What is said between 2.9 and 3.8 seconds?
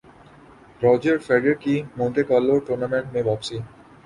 میں واپسی